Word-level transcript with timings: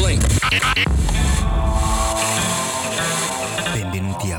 Blink. 0.00 0.24
Benvenuti 3.62 4.32
a 4.32 4.38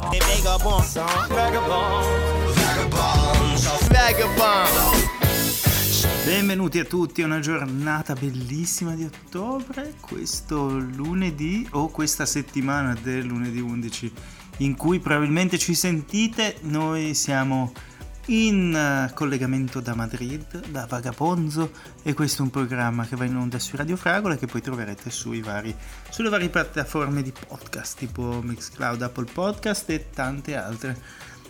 Benvenuti 6.26 6.80
a 6.80 6.86
tutti, 6.86 7.22
è 7.22 7.26
una 7.26 7.40
giornata 7.40 8.14
bellissima 8.16 8.96
di 8.96 9.04
ottobre, 9.04 9.94
questo 10.00 10.80
lunedì 10.80 11.68
o 11.72 11.90
questa 11.90 12.26
settimana 12.26 12.98
del 13.00 13.26
lunedì 13.26 13.60
11 13.60 14.14
in 14.58 14.76
cui 14.76 15.00
probabilmente 15.00 15.58
ci 15.60 15.76
sentite, 15.76 16.58
noi 16.62 17.14
siamo 17.14 17.72
in 18.32 18.74
eh, 18.74 19.14
collegamento 19.14 19.82
da 19.82 19.94
Madrid, 19.94 20.70
da 20.70 20.86
Vagaponzo 20.86 21.72
e 22.02 22.14
questo 22.14 22.42
è 22.42 22.46
un 22.46 22.52
programma 22.52 23.06
che 23.06 23.18
va 23.18 23.26
in 23.26 23.36
onda 23.36 23.60
su 23.60 23.76
Radio 23.76 23.98
Fragola 23.98 24.38
che 24.38 24.48
poi 24.48 24.62
troverete 24.62 25.12
vari, 25.42 25.76
sulle 26.10 26.30
varie 26.30 26.48
piattaforme 26.48 27.22
di 27.24 27.34
podcast 27.34 27.98
tipo 27.98 28.42
Mixcloud, 28.42 29.02
Apple 29.02 29.28
Podcast 29.32 29.90
e 29.90 30.10
tante 30.12 30.56
altre. 30.56 30.98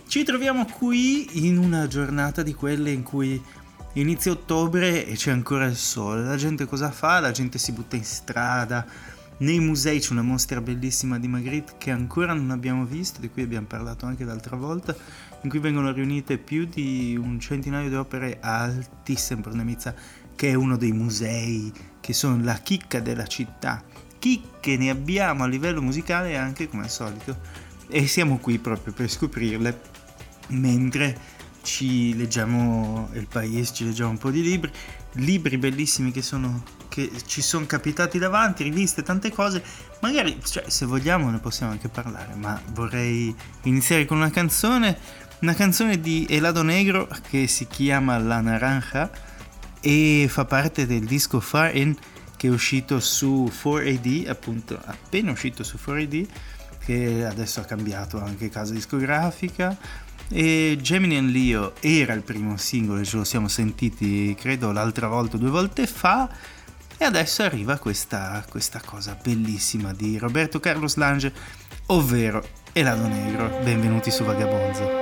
Ci 0.08 0.24
troviamo 0.24 0.66
qui 0.66 1.46
in 1.46 1.56
una 1.56 1.86
giornata 1.86 2.42
di 2.42 2.52
quelle 2.52 2.90
in 2.90 3.04
cui 3.04 3.40
inizia 3.94 4.32
ottobre 4.32 5.06
e 5.06 5.14
c'è 5.14 5.30
ancora 5.30 5.66
il 5.66 5.76
sole. 5.76 6.24
La 6.24 6.36
gente 6.36 6.66
cosa 6.66 6.90
fa? 6.90 7.20
La 7.20 7.30
gente 7.30 7.58
si 7.58 7.70
butta 7.70 7.94
in 7.94 8.04
strada. 8.04 8.84
Nei 9.38 9.60
musei 9.60 10.00
c'è 10.00 10.12
una 10.12 10.22
mostra 10.22 10.60
bellissima 10.60 11.18
di 11.18 11.28
Magritte 11.28 11.74
che 11.78 11.90
ancora 11.90 12.32
non 12.32 12.50
abbiamo 12.50 12.84
visto, 12.84 13.20
di 13.20 13.30
cui 13.30 13.42
abbiamo 13.42 13.66
parlato 13.66 14.06
anche 14.06 14.24
l'altra 14.24 14.56
volta, 14.56 14.94
in 15.42 15.50
cui 15.50 15.58
vengono 15.58 15.92
riunite 15.92 16.38
più 16.38 16.66
di 16.66 17.18
un 17.20 17.38
centinaio 17.40 17.88
di 17.88 17.94
opere 17.94 18.38
altissime 18.40 19.40
per 19.40 19.54
Nemizza, 19.54 19.94
che 20.34 20.50
è 20.50 20.54
uno 20.54 20.76
dei 20.76 20.92
musei 20.92 21.72
che 22.00 22.12
sono 22.12 22.42
la 22.42 22.54
chicca 22.54 23.00
della 23.00 23.26
città. 23.26 23.82
Chicche 24.18 24.76
ne 24.76 24.90
abbiamo 24.90 25.44
a 25.44 25.46
livello 25.46 25.82
musicale 25.82 26.36
anche 26.36 26.68
come 26.68 26.84
al 26.84 26.90
solito 26.90 27.36
e 27.88 28.06
siamo 28.06 28.38
qui 28.38 28.58
proprio 28.58 28.92
per 28.92 29.10
scoprirle 29.10 29.80
mentre 30.48 31.40
ci 31.62 32.16
leggiamo 32.16 33.08
il 33.12 33.26
paese, 33.26 33.72
ci 33.72 33.84
leggiamo 33.84 34.10
un 34.10 34.18
po' 34.18 34.30
di 34.30 34.42
libri, 34.42 34.70
libri 35.12 35.58
bellissimi 35.58 36.10
che, 36.10 36.22
sono, 36.22 36.62
che 36.88 37.10
ci 37.26 37.40
sono 37.40 37.66
capitati 37.66 38.18
davanti, 38.18 38.64
riviste, 38.64 39.02
tante 39.02 39.30
cose. 39.30 39.62
Magari, 40.00 40.38
cioè, 40.44 40.68
se 40.68 40.86
vogliamo 40.86 41.30
ne 41.30 41.38
possiamo 41.38 41.72
anche 41.72 41.88
parlare, 41.88 42.34
ma 42.34 42.60
vorrei 42.72 43.34
iniziare 43.62 44.04
con 44.04 44.16
una 44.18 44.30
canzone, 44.30 44.98
una 45.42 45.54
canzone 45.54 46.00
di 46.00 46.24
Elado 46.28 46.62
Negro 46.62 47.08
che 47.28 47.48
si 47.48 47.66
chiama 47.66 48.16
La 48.16 48.40
Naranja 48.40 49.10
e 49.80 50.26
fa 50.28 50.44
parte 50.44 50.86
del 50.86 51.04
disco 51.04 51.40
Far 51.40 51.76
In 51.76 51.96
che 52.36 52.46
è 52.46 52.50
uscito 52.50 53.00
su 53.00 53.50
4AD, 53.52 54.28
appunto 54.28 54.80
appena 54.84 55.32
uscito 55.32 55.64
su 55.64 55.78
4AD, 55.84 56.26
che 56.84 57.24
adesso 57.24 57.60
ha 57.60 57.64
cambiato 57.64 58.22
anche 58.22 58.50
casa 58.50 58.72
discografica 58.72 59.76
e 60.28 60.78
Gemini 60.80 61.16
and 61.16 61.30
Leo 61.30 61.74
era 61.80 62.12
il 62.12 62.22
primo 62.22 62.56
singolo, 62.56 63.04
ce 63.04 63.16
lo 63.16 63.24
siamo 63.24 63.48
sentiti 63.48 64.36
credo 64.38 64.70
l'altra 64.70 65.08
volta, 65.08 65.36
due 65.36 65.50
volte 65.50 65.88
fa. 65.88 66.28
E 66.96 67.04
adesso 67.04 67.42
arriva 67.42 67.78
questa, 67.78 68.44
questa 68.48 68.80
cosa 68.84 69.18
bellissima 69.20 69.92
di 69.92 70.18
Roberto 70.18 70.60
Carlos 70.60 70.94
Lange, 70.94 71.32
ovvero 71.86 72.46
Elado 72.72 73.08
Negro. 73.08 73.58
Benvenuti 73.64 74.12
su 74.12 74.22
Vagabonzo. 74.22 75.01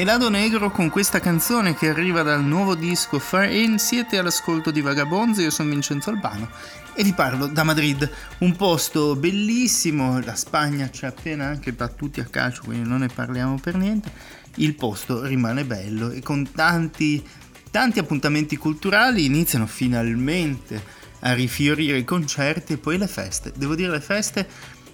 Elado 0.00 0.30
Negro 0.30 0.70
con 0.70 0.88
questa 0.88 1.20
canzone 1.20 1.74
che 1.74 1.90
arriva 1.90 2.22
dal 2.22 2.42
nuovo 2.42 2.74
disco 2.74 3.18
Far 3.18 3.52
In. 3.52 3.78
Siete 3.78 4.16
all'ascolto 4.16 4.70
di 4.70 4.80
Vagabonzi, 4.80 5.42
io 5.42 5.50
sono 5.50 5.68
Vincenzo 5.68 6.08
Albano 6.08 6.48
e 6.94 7.04
vi 7.04 7.12
parlo 7.12 7.46
da 7.46 7.64
Madrid, 7.64 8.10
un 8.38 8.56
posto 8.56 9.14
bellissimo. 9.14 10.18
La 10.20 10.36
Spagna 10.36 10.90
ci 10.90 11.04
ha 11.04 11.08
appena 11.08 11.48
anche 11.48 11.74
battuti 11.74 12.20
a 12.20 12.24
calcio, 12.24 12.62
quindi 12.64 12.88
non 12.88 13.00
ne 13.00 13.08
parliamo 13.08 13.58
per 13.60 13.74
niente. 13.74 14.10
Il 14.54 14.74
posto 14.74 15.22
rimane 15.22 15.66
bello 15.66 16.08
e 16.08 16.22
con 16.22 16.50
tanti, 16.50 17.22
tanti 17.70 17.98
appuntamenti 17.98 18.56
culturali 18.56 19.26
iniziano 19.26 19.66
finalmente 19.66 20.82
a 21.18 21.34
rifiorire 21.34 21.98
i 21.98 22.04
concerti 22.04 22.72
e 22.72 22.78
poi 22.78 22.96
le 22.96 23.06
feste. 23.06 23.52
Devo 23.54 23.74
dire, 23.74 23.90
le 23.90 24.00
feste, 24.00 24.48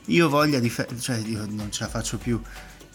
io 0.07 0.29
voglia 0.29 0.59
di 0.59 0.69
feste, 0.69 0.99
cioè 0.99 1.19
io 1.19 1.47
non 1.49 1.71
ce 1.71 1.85
la 1.85 1.91
faccio 1.91 2.19
più 2.19 2.41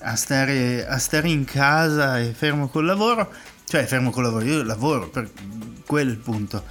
a 0.01 0.15
stare, 0.15 0.87
a 0.87 0.97
stare 0.97 1.29
in 1.29 1.45
casa 1.45 2.19
e 2.19 2.33
fermo 2.33 2.67
col 2.67 2.85
lavoro, 2.85 3.31
cioè 3.65 3.85
fermo 3.85 4.09
col 4.09 4.23
lavoro, 4.23 4.45
io 4.45 4.63
lavoro, 4.63 5.09
per 5.09 5.29
il 5.99 6.17
punto. 6.17 6.63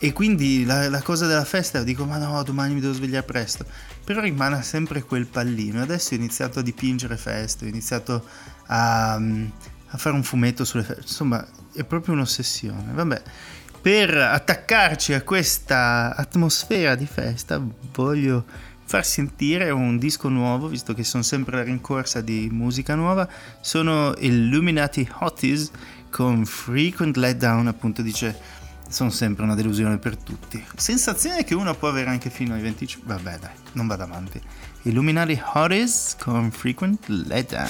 E 0.00 0.12
quindi 0.12 0.64
la, 0.64 0.88
la, 0.88 1.02
cosa 1.02 1.26
della 1.26 1.44
festa 1.44 1.82
dico 1.82 2.04
ma 2.04 2.18
no 2.18 2.40
domani 2.44 2.74
mi 2.74 2.80
devo 2.80 2.92
svegliare 2.92 3.26
presto, 3.26 3.64
però 4.04 4.20
rimane 4.20 4.62
sempre 4.62 5.02
quel 5.02 5.26
pallino. 5.26 5.82
Adesso 5.82 6.14
ho 6.14 6.16
iniziato 6.16 6.60
a 6.60 6.62
dipingere 6.62 7.16
feste, 7.16 7.64
ho 7.64 7.68
iniziato 7.68 8.24
a, 8.66 9.14
a 9.14 9.96
fare 9.96 10.14
un 10.14 10.22
fumetto 10.22 10.64
sulle 10.64 10.84
feste, 10.84 11.02
insomma 11.02 11.44
è 11.74 11.82
proprio 11.82 12.14
un'ossessione. 12.14 12.92
Vabbè, 12.92 13.22
per 13.80 14.16
attaccarci 14.16 15.14
a 15.14 15.22
questa 15.22 16.14
atmosfera 16.14 16.94
di 16.94 17.06
festa 17.06 17.60
voglio 17.92 18.44
far 18.88 19.04
sentire 19.04 19.68
un 19.68 19.98
disco 19.98 20.30
nuovo, 20.30 20.66
visto 20.66 20.94
che 20.94 21.04
sono 21.04 21.22
sempre 21.22 21.56
alla 21.56 21.64
rincorsa 21.64 22.22
di 22.22 22.48
musica 22.50 22.94
nuova, 22.94 23.28
sono 23.60 24.14
Illuminati 24.16 25.06
Hotties 25.18 25.70
con 26.08 26.46
Frequent 26.46 27.16
Letdown, 27.16 27.66
appunto 27.66 28.00
dice 28.00 28.56
sono 28.88 29.10
sempre 29.10 29.44
una 29.44 29.54
delusione 29.54 29.98
per 29.98 30.16
tutti. 30.16 30.64
Sensazione 30.74 31.44
che 31.44 31.54
uno 31.54 31.74
può 31.74 31.88
avere 31.88 32.08
anche 32.08 32.30
fino 32.30 32.54
ai 32.54 32.62
25... 32.62 33.14
Vabbè 33.14 33.38
dai, 33.38 33.50
non 33.72 33.86
vado 33.86 34.04
avanti. 34.04 34.40
Illuminati 34.84 35.38
Hotties 35.52 36.16
con 36.18 36.50
Frequent 36.50 37.08
Letdown. 37.08 37.68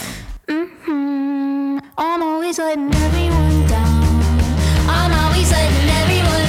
Mm-hmm. 0.52 1.78
I'm 1.96 2.22
always 2.22 2.58
letting 2.58 2.94
everyone 2.94 3.66
down. 3.66 4.20
I'm 4.88 5.12
always 5.12 5.50
letting 5.50 5.88
everyone 5.88 6.47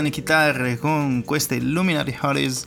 sane 0.00 0.08
chitarre 0.08 0.78
con 0.78 1.24
queste 1.26 1.56
Illuminati 1.56 2.16
Hollies 2.22 2.64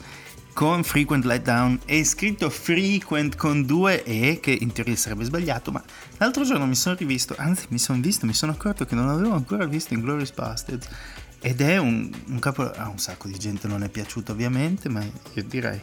con 0.54 0.84
Frequent 0.84 1.26
Letdown 1.26 1.80
è 1.84 2.04
scritto 2.04 2.48
Frequent 2.52 3.36
con 3.36 3.66
due 3.66 4.04
E 4.04 4.40
che 4.40 4.56
in 4.62 4.72
teoria 4.72 4.96
sarebbe 4.96 5.24
sbagliato 5.24 5.72
ma 5.72 5.84
l'altro 6.18 6.44
giorno 6.44 6.68
mi 6.68 6.76
sono 6.76 6.96
rivisto 6.96 7.34
anzi 7.36 7.66
mi 7.70 7.80
sono 7.80 8.00
visto 8.02 8.28
mi 8.28 8.36
sono 8.36 8.52
accorto 8.52 8.86
che 8.86 8.94
non 8.94 9.08
l'avevo 9.08 9.34
ancora 9.34 9.66
visto 9.66 9.96
in 9.96 10.02
Glorious 10.02 10.32
Bastards. 10.32 10.88
Ed 11.42 11.60
è 11.62 11.78
un, 11.78 12.12
un 12.28 12.38
capo 12.38 12.70
a 12.70 12.88
un 12.88 13.00
sacco 13.00 13.28
di 13.28 13.40
gente 13.40 13.68
non 13.68 13.82
è 13.82 13.90
piaciuto 13.90 14.34
ovviamente 14.34 14.88
ma 14.88 15.04
io 15.04 15.44
direi 15.44 15.82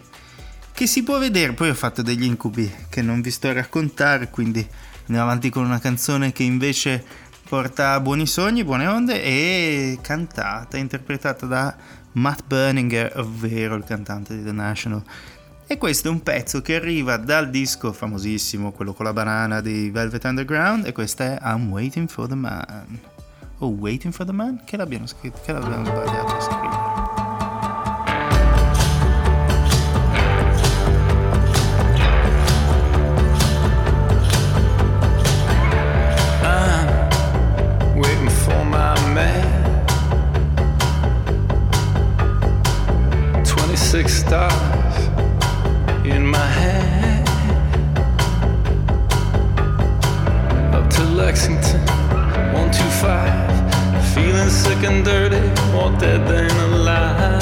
che 0.73 0.87
si 0.87 1.03
può 1.03 1.19
vedere. 1.19 1.53
Poi 1.53 1.71
ho 1.71 1.75
fatto 1.75 2.01
degli 2.01 2.23
incubi 2.23 2.73
che 2.89 3.03
non 3.03 3.23
vi 3.23 3.33
sto 3.33 3.49
a 3.49 3.55
raccontare 3.55 4.31
quindi 4.31 4.65
andiamo 5.07 5.23
avanti 5.23 5.51
con 5.51 5.65
una 5.65 5.81
canzone 5.81 6.31
che 6.31 6.45
invece 6.45 7.05
porta 7.51 7.99
buoni 7.99 8.29
sogni, 8.29 8.63
buone 8.63 8.87
onde 8.87 9.21
e 9.25 9.99
cantata, 10.01 10.77
interpretata 10.77 11.47
da 11.47 11.75
Matt 12.13 12.45
Berninger, 12.47 13.15
ovvero 13.17 13.75
il 13.75 13.83
cantante 13.83 14.37
di 14.37 14.45
The 14.45 14.53
National. 14.53 15.03
E 15.67 15.77
questo 15.77 16.07
è 16.07 16.11
un 16.13 16.23
pezzo 16.23 16.63
che 16.63 16.77
arriva 16.77 17.17
dal 17.17 17.51
disco 17.51 17.93
famosissimo, 17.93 18.71
quello 18.71 18.93
con 18.93 19.05
la 19.05 19.13
banana 19.13 19.61
di 19.61 19.91
Velvet 19.91 20.23
Underground, 20.23 20.87
e 20.87 20.93
questo 20.93 21.25
è 21.25 21.41
I'm 21.43 21.69
Waiting 21.71 22.09
for 22.09 22.29
the 22.29 22.37
Man. 22.37 23.01
O 23.59 23.67
oh, 23.67 23.71
Waiting 23.71 24.13
for 24.13 24.25
the 24.25 24.33
Man? 24.33 24.63
Che 24.65 24.77
l'abbiamo 24.77 25.09
scritto, 25.09 25.41
che 25.45 25.53
l'abbiamo 25.53 25.85
sbagliato 25.85 26.37
a 26.37 26.41
scrivere. 26.41 26.90
Lexington. 51.31 51.81
125 52.53 54.15
feeling 54.15 54.51
sick 54.51 54.83
and 54.83 55.05
dirty 55.05 55.39
more 55.71 55.97
dead 55.97 56.27
than 56.27 56.51
alive 56.73 57.40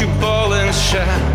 you 0.00 0.06
ball 0.20 0.52
and 0.54 0.74
shine 0.74 1.31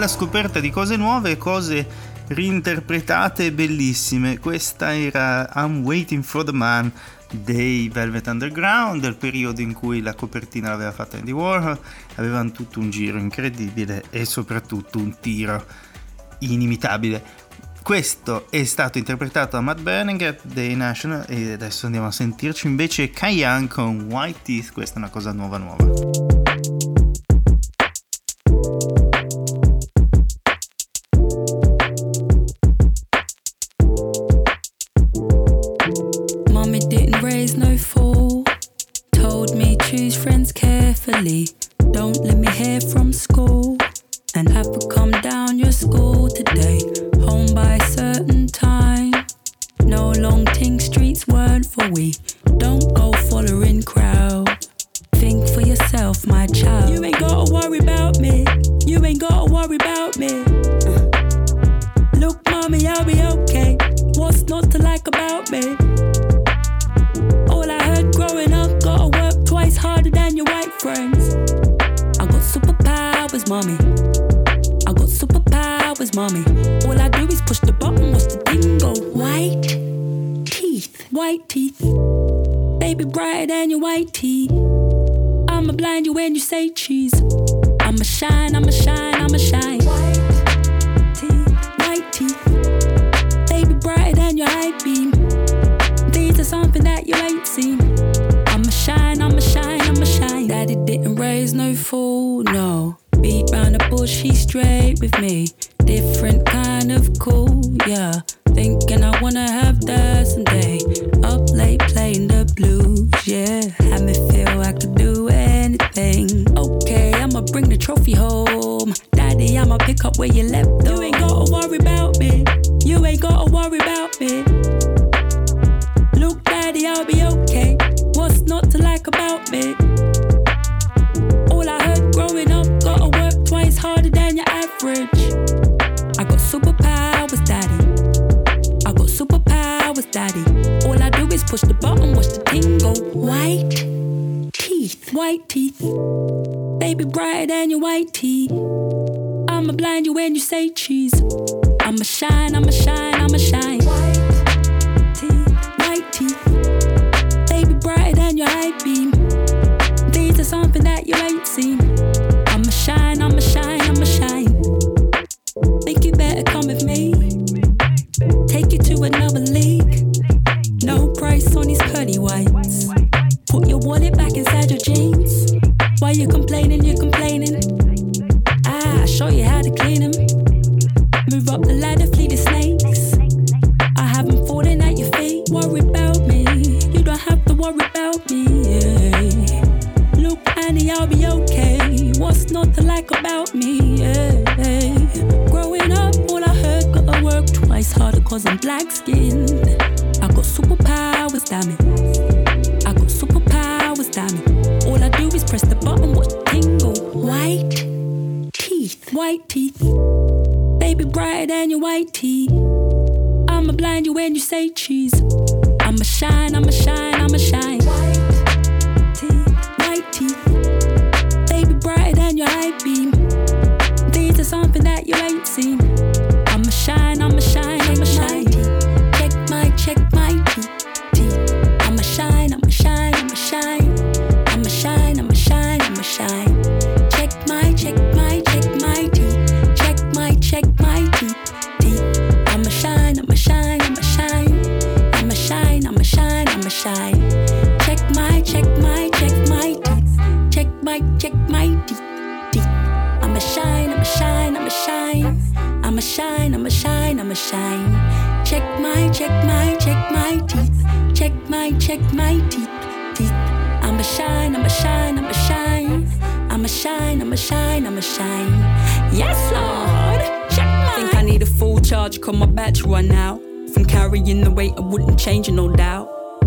alla 0.00 0.08
scoperta 0.08 0.60
di 0.60 0.70
cose 0.70 0.96
nuove 0.96 1.32
e 1.32 1.36
cose 1.36 1.86
reinterpretate 2.28 3.46
e 3.46 3.52
bellissime. 3.52 4.38
Questa 4.38 4.96
era 4.96 5.50
I'm 5.54 5.82
Waiting 5.82 6.22
for 6.22 6.42
the 6.42 6.52
Man 6.52 6.90
dei 7.30 7.90
Velvet 7.90 8.26
Underground, 8.26 9.02
del 9.02 9.16
periodo 9.16 9.60
in 9.60 9.74
cui 9.74 10.00
la 10.00 10.14
copertina 10.14 10.70
l'aveva 10.70 10.92
fatta 10.92 11.18
Andy 11.18 11.32
Warhol, 11.32 11.78
avevano 12.14 12.50
tutto 12.50 12.80
un 12.80 12.88
giro 12.88 13.18
incredibile 13.18 14.04
e 14.08 14.24
soprattutto 14.24 14.96
un 14.96 15.14
tiro 15.20 15.66
inimitabile. 16.38 17.22
Questo 17.82 18.46
è 18.48 18.64
stato 18.64 18.96
interpretato 18.96 19.56
da 19.56 19.60
Matt 19.60 19.82
Berninger 19.82 20.40
dei 20.44 20.74
National 20.76 21.26
e 21.28 21.52
adesso 21.52 21.84
andiamo 21.84 22.06
a 22.06 22.12
sentirci 22.12 22.66
invece 22.66 23.10
Kayan 23.10 23.68
con 23.68 24.06
White 24.08 24.40
Teeth, 24.44 24.72
questa 24.72 24.94
è 24.94 24.98
una 24.98 25.10
cosa 25.10 25.32
nuova 25.32 25.58
nuova. 25.58 26.39
carefully. 41.10 41.48
Don't 41.92 42.16
let 42.24 42.36
me 42.36 42.50
hear 42.50 42.80
from 42.80 43.12
school. 43.12 43.76
And 44.34 44.48
have 44.48 44.70
to 44.72 44.86
come 44.88 45.10
down 45.10 45.58
your 45.58 45.72
school. 45.72 46.19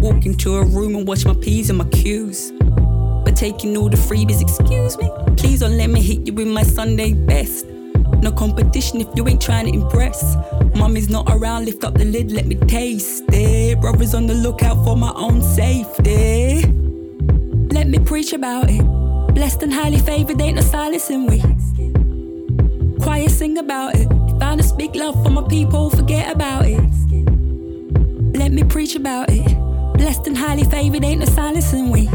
Walk 0.03 0.25
into 0.25 0.57
a 0.57 0.65
room 0.65 0.97
and 0.97 1.07
watch 1.07 1.25
my 1.25 1.33
P's 1.33 1.69
and 1.69 1.77
my 1.77 1.85
Q's. 1.85 2.51
But 3.23 3.37
taking 3.37 3.77
all 3.77 3.87
the 3.87 3.95
freebies, 3.95 4.41
excuse 4.41 4.97
me. 4.97 5.09
Please 5.37 5.61
don't 5.61 5.77
let 5.77 5.89
me 5.89 6.01
hit 6.01 6.27
you 6.27 6.33
with 6.33 6.49
my 6.49 6.63
Sunday 6.63 7.13
best. 7.13 7.65
No 8.21 8.29
competition 8.33 8.99
if 8.99 9.07
you 9.15 9.25
ain't 9.29 9.41
trying 9.41 9.67
to 9.67 9.73
impress. 9.73 10.35
Mommy's 10.75 11.07
not 11.07 11.29
around, 11.29 11.63
lift 11.63 11.85
up 11.85 11.93
the 11.93 12.03
lid, 12.03 12.33
let 12.33 12.47
me 12.47 12.55
taste 12.55 13.23
it. 13.29 13.79
Brothers 13.79 14.13
on 14.13 14.27
the 14.27 14.33
lookout 14.33 14.83
for 14.83 14.97
my 14.97 15.13
own 15.15 15.41
safety. 15.41 16.63
Let 17.73 17.87
me 17.87 17.97
preach 17.99 18.33
about 18.33 18.65
it. 18.69 18.83
Blessed 19.33 19.63
and 19.63 19.73
highly 19.73 19.99
favored, 19.99 20.41
ain't 20.41 20.57
no 20.57 20.63
silencing 20.63 21.27
we. 21.27 21.39
Quiet, 22.99 23.31
sing 23.31 23.57
about 23.57 23.95
it. 23.95 24.09
Found 24.39 24.59
a 24.59 24.63
speak 24.63 24.95
love 24.95 25.15
for 25.23 25.29
my 25.29 25.47
people, 25.47 25.89
forget 25.89 26.29
about 26.29 26.65
it. 26.67 26.81
Let 28.37 28.51
me 28.51 28.65
preach 28.65 28.97
about 28.97 29.29
it. 29.29 29.62
Blessed 29.93 30.27
and 30.27 30.37
highly 30.37 30.63
favored, 30.63 31.03
ain't 31.03 31.19
no 31.19 31.25
silencing 31.25 31.89
we. 31.91 32.09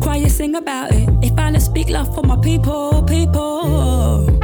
Choir 0.00 0.28
sing 0.28 0.54
about 0.54 0.92
it. 0.92 1.08
If 1.22 1.38
I 1.38 1.50
don't 1.50 1.60
speak 1.60 1.88
love 1.88 2.14
for 2.14 2.22
my 2.22 2.36
people, 2.36 3.02
people. 3.02 4.41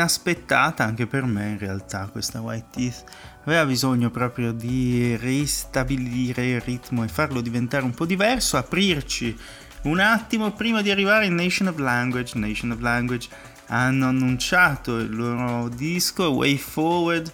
Inaspettata 0.00 0.84
anche 0.84 1.06
per 1.06 1.24
me 1.24 1.50
in 1.50 1.58
realtà 1.58 2.08
questa 2.10 2.40
White 2.40 2.68
Teeth 2.70 3.04
aveva 3.44 3.66
bisogno 3.66 4.10
proprio 4.10 4.52
di 4.52 5.14
ristabilire 5.16 6.46
il 6.46 6.60
ritmo 6.60 7.04
e 7.04 7.08
farlo 7.08 7.42
diventare 7.42 7.84
un 7.84 7.92
po' 7.92 8.06
diverso, 8.06 8.56
aprirci 8.56 9.36
un 9.82 9.98
attimo 9.98 10.52
prima 10.52 10.82
di 10.82 10.90
arrivare 10.90 11.26
in 11.26 11.34
Nation 11.34 11.68
of 11.68 11.78
Language. 11.78 12.38
Nation 12.38 12.70
of 12.70 12.80
Language 12.80 13.28
hanno 13.66 14.06
annunciato 14.06 14.98
il 14.98 15.14
loro 15.14 15.68
disco 15.68 16.30
Way 16.30 16.56
Forward 16.56 17.32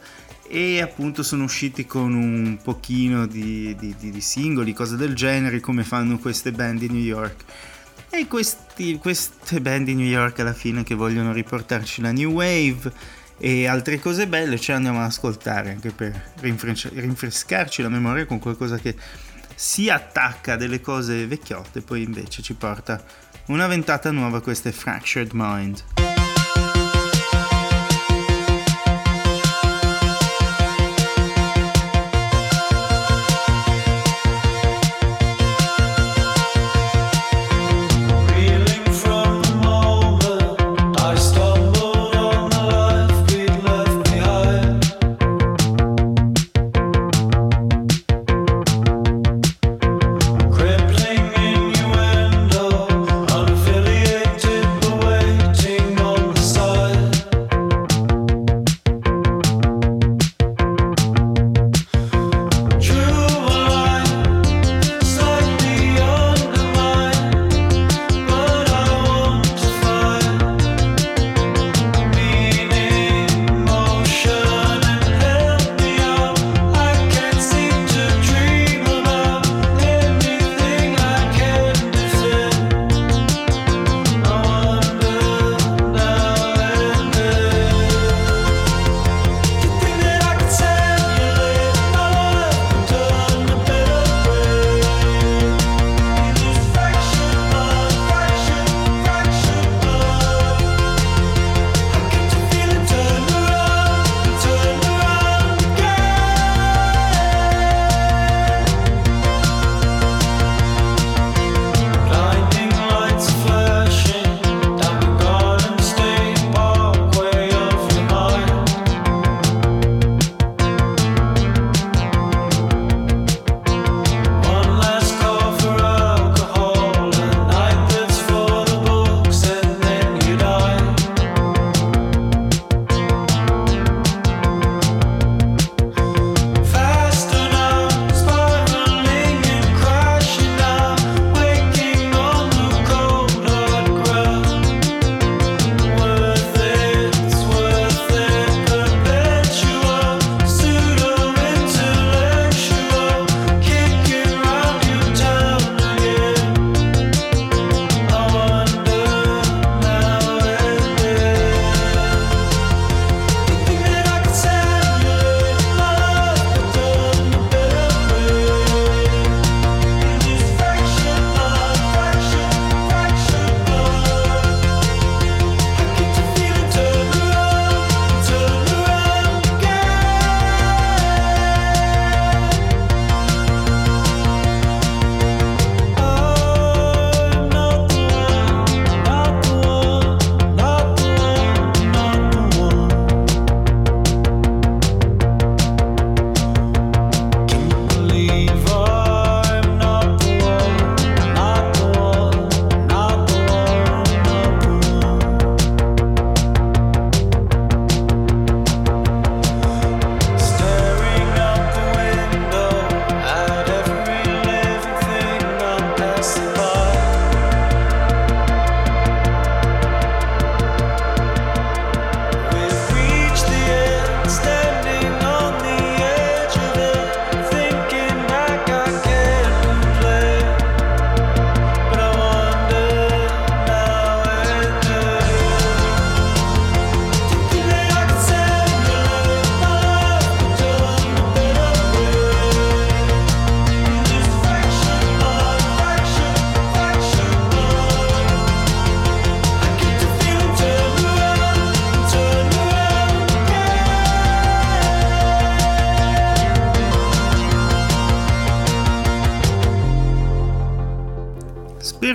e 0.48 0.80
appunto 0.80 1.22
sono 1.22 1.44
usciti 1.44 1.86
con 1.86 2.14
un 2.14 2.58
pochino 2.62 3.26
di, 3.26 3.74
di, 3.76 3.94
di- 3.98 4.10
di 4.10 4.20
singoli, 4.20 4.72
cose 4.72 4.96
del 4.96 5.14
genere, 5.14 5.60
come 5.60 5.82
fanno 5.82 6.18
queste 6.18 6.52
band 6.52 6.78
di 6.78 6.88
New 6.88 7.02
York. 7.02 7.44
E 8.10 8.26
questi- 8.28 8.96
queste 8.98 9.60
band 9.60 9.84
di 9.86 9.94
New 9.94 10.06
York 10.06 10.38
alla 10.40 10.54
fine 10.54 10.82
che 10.84 10.94
vogliono 10.94 11.32
riportarci 11.32 12.00
la 12.00 12.12
New 12.12 12.30
Wave 12.32 12.92
e 13.38 13.66
altre 13.66 13.98
cose 13.98 14.26
belle 14.26 14.58
ci 14.58 14.72
andiamo 14.72 15.00
ad 15.00 15.06
ascoltare 15.06 15.70
anche 15.70 15.90
per 15.90 16.32
rinfresca- 16.40 16.88
rinfrescarci 16.92 17.82
la 17.82 17.90
memoria 17.90 18.24
con 18.24 18.38
qualcosa 18.38 18.78
che 18.78 18.94
si 19.54 19.90
attacca 19.90 20.54
a 20.54 20.56
delle 20.56 20.80
cose 20.80 21.26
vecchiotte, 21.26 21.80
poi 21.80 22.02
invece 22.02 22.42
ci 22.42 22.54
porta 22.54 23.02
una 23.46 23.66
ventata 23.66 24.10
nuova, 24.10 24.40
questa 24.40 24.68
è 24.68 24.72
Fractured 24.72 25.30
Mind. 25.32 26.15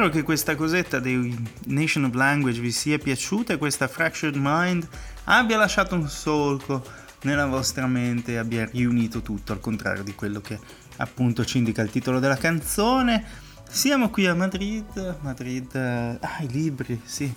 Spero 0.01 0.15
che 0.15 0.23
questa 0.23 0.55
cosetta 0.55 0.97
dei 0.97 1.37
Nation 1.65 2.05
of 2.05 2.15
Language 2.15 2.59
vi 2.59 2.71
sia 2.71 2.97
piaciuta 2.97 3.53
e 3.53 3.57
questa 3.59 3.87
Fractured 3.87 4.35
Mind 4.35 4.87
abbia 5.25 5.57
lasciato 5.57 5.93
un 5.93 6.09
solco 6.09 6.83
nella 7.21 7.45
vostra 7.45 7.85
mente 7.85 8.31
e 8.31 8.37
abbia 8.37 8.65
riunito 8.65 9.21
tutto, 9.21 9.53
al 9.53 9.59
contrario 9.59 10.01
di 10.01 10.15
quello 10.15 10.41
che 10.41 10.57
appunto 10.97 11.45
ci 11.45 11.59
indica 11.59 11.83
il 11.83 11.91
titolo 11.91 12.17
della 12.17 12.35
canzone. 12.35 13.23
Siamo 13.69 14.09
qui 14.09 14.25
a 14.25 14.33
Madrid, 14.33 15.17
Madrid, 15.21 15.75
ah 15.75 16.41
i 16.41 16.47
libri, 16.47 16.99
sì, 17.03 17.31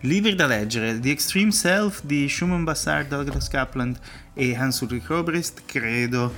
libri 0.00 0.34
da 0.34 0.46
leggere, 0.46 0.98
The 0.98 1.10
Extreme 1.10 1.52
Self 1.52 2.02
di 2.02 2.28
Schumann 2.28 2.64
Bassard, 2.64 3.06
Douglas 3.06 3.46
Kaplan 3.46 3.96
e 4.34 4.56
Hans 4.56 4.80
Ulrich 4.80 5.08
Obrist, 5.10 5.62
credo 5.66 6.32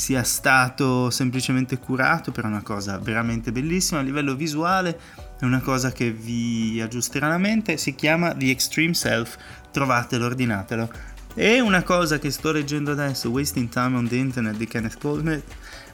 sia 0.00 0.22
stato 0.22 1.10
semplicemente 1.10 1.78
curato 1.78 2.32
per 2.32 2.46
una 2.46 2.62
cosa 2.62 2.98
veramente 2.98 3.52
bellissima 3.52 4.00
a 4.00 4.02
livello 4.02 4.34
visuale, 4.34 4.98
è 5.38 5.44
una 5.44 5.60
cosa 5.60 5.92
che 5.92 6.10
vi 6.10 6.80
aggiusterà 6.80 7.28
la 7.28 7.36
mente, 7.36 7.76
si 7.76 7.94
chiama 7.94 8.34
The 8.34 8.48
Extreme 8.48 8.94
Self, 8.94 9.36
trovatelo, 9.70 10.24
ordinatelo. 10.24 10.90
E 11.34 11.60
una 11.60 11.82
cosa 11.82 12.18
che 12.18 12.30
sto 12.30 12.50
leggendo 12.50 12.92
adesso, 12.92 13.28
Wasting 13.28 13.68
Time 13.68 13.94
on 13.98 14.08
the 14.08 14.16
Internet 14.16 14.56
di 14.56 14.66
Kenneth 14.66 14.98
Coleman, 14.98 15.42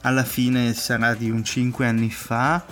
alla 0.03 0.23
fine 0.23 0.73
sarà 0.73 1.13
di 1.13 1.29
un 1.29 1.43
5 1.43 1.85
anni 1.85 2.09
fa, 2.09 2.63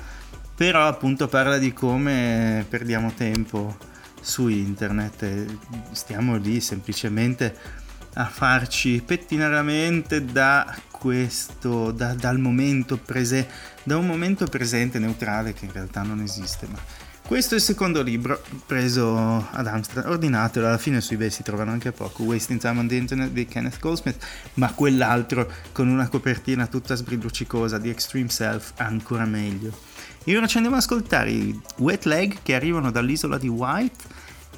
però 0.56 0.88
appunto 0.88 1.28
parla 1.28 1.58
di 1.58 1.74
come 1.74 2.65
perdiamo 2.69 3.12
tempo 3.13 3.78
su 4.21 4.48
internet 4.48 5.21
e 5.24 5.45
stiamo 5.91 6.38
lì 6.38 6.62
semplicemente 6.62 7.84
a 8.13 8.26
farci 8.26 9.04
pettinare 9.06 9.54
la 9.54 9.63
mente 9.63 10.24
da 10.24 10.74
questo, 11.05 11.91
da, 11.91 12.15
dal 12.15 12.39
momento 12.39 12.97
presente, 12.97 13.53
da 13.83 13.95
un 13.95 14.07
momento 14.07 14.47
presente 14.47 14.97
neutrale 14.97 15.53
che 15.53 15.65
in 15.65 15.71
realtà 15.71 16.01
non 16.01 16.19
esiste. 16.19 16.65
Ma 16.65 16.79
questo 17.27 17.53
è 17.53 17.57
il 17.57 17.63
secondo 17.63 18.01
libro 18.01 18.41
preso 18.65 19.15
ad 19.51 19.67
Amsterdam, 19.67 20.13
ordinatelo, 20.13 20.65
alla 20.65 20.79
fine 20.79 21.01
sui 21.01 21.15
eBay 21.15 21.29
si 21.29 21.43
trovano 21.43 21.69
anche 21.69 21.89
a 21.89 21.91
poco, 21.91 22.23
Wasting 22.23 22.59
Time 22.59 22.79
on 22.79 22.87
the 22.87 22.95
Internet 22.95 23.29
di 23.33 23.45
Kenneth 23.45 23.79
Goldsmith, 23.79 24.25
ma 24.55 24.73
quell'altro 24.73 25.47
con 25.71 25.89
una 25.89 26.09
copertina 26.09 26.65
tutta 26.65 26.95
sbrilluccicosa 26.95 27.77
di 27.77 27.89
Extreme 27.89 28.29
Self 28.29 28.73
ancora 28.77 29.25
meglio. 29.25 29.77
E 30.23 30.35
ora 30.35 30.47
ci 30.47 30.57
andiamo 30.57 30.77
ad 30.77 30.81
ascoltare 30.81 31.29
i 31.29 31.61
Wet 31.77 32.05
Leg 32.05 32.37
che 32.41 32.55
arrivano 32.55 32.89
dall'isola 32.89 33.37
di 33.37 33.47
White 33.47 34.03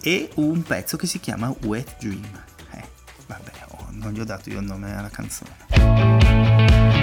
e 0.01 0.29
un 0.35 0.63
pezzo 0.63 0.95
che 0.95 1.07
si 1.07 1.19
chiama 1.19 1.53
Wet 1.63 1.97
Dream. 1.99 2.45
Vabbè, 3.27 3.51
oh, 3.66 3.66
non 3.97 4.13
gli 4.13 4.19
ho 4.19 4.25
dato 4.25 4.49
io 4.49 4.59
il 4.59 4.65
nome 4.65 4.95
alla 4.95 5.09
canzone. 5.09 6.96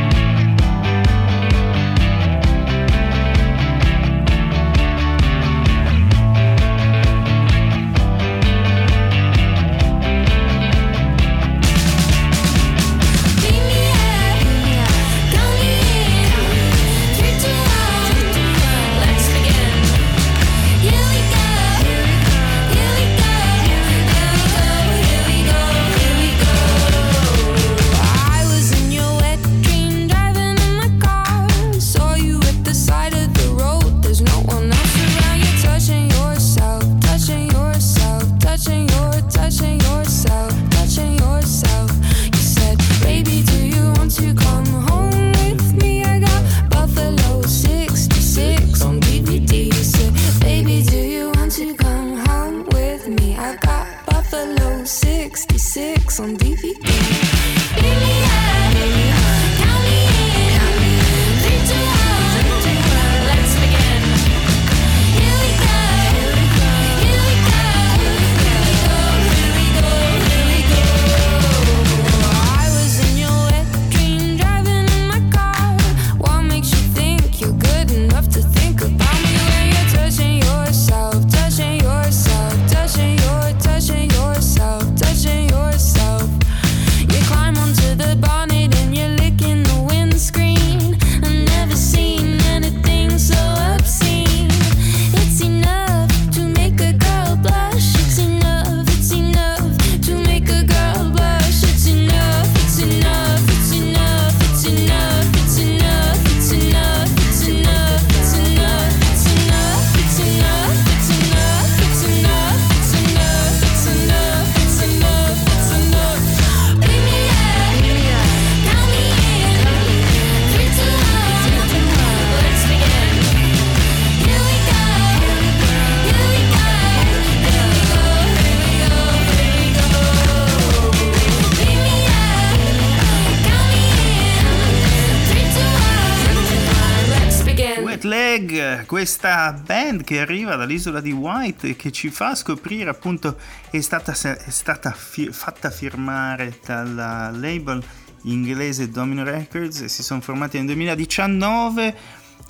Questa 138.87 139.53
band 139.53 140.05
che 140.05 140.20
arriva 140.20 140.57
dall'isola 140.57 141.01
di 141.01 141.12
White 141.12 141.68
e 141.68 141.77
che 141.77 141.90
ci 141.90 142.11
fa 142.11 142.35
scoprire 142.35 142.90
appunto 142.90 143.37
è 143.70 143.81
stata, 143.81 144.12
è 144.12 144.51
stata 144.51 144.92
fi- 144.92 145.31
fatta 145.31 145.70
firmare 145.70 146.59
dalla 146.64 147.31
label 147.31 147.83
inglese 148.23 148.88
Domino 148.88 149.25
Records 149.25 149.83
e 149.83 149.88
si 149.88 150.03
sono 150.03 150.20
formati 150.20 150.57
nel 150.57 150.66
2019 150.66 151.94